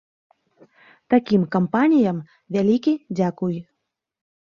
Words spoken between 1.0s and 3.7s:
Такім кампаніям вялікі дзякуй.